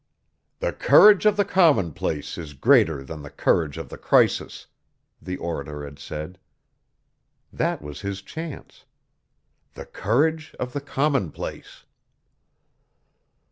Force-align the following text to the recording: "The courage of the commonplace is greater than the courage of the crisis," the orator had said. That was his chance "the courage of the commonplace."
"The 0.61 0.73
courage 0.73 1.27
of 1.27 1.37
the 1.37 1.45
commonplace 1.45 2.35
is 2.35 2.55
greater 2.55 3.03
than 3.03 3.21
the 3.21 3.29
courage 3.29 3.77
of 3.77 3.89
the 3.89 3.99
crisis," 3.99 4.65
the 5.21 5.37
orator 5.37 5.83
had 5.85 5.99
said. 5.99 6.39
That 7.53 7.83
was 7.83 8.01
his 8.01 8.23
chance 8.23 8.85
"the 9.75 9.85
courage 9.85 10.55
of 10.59 10.73
the 10.73 10.81
commonplace." 10.81 11.83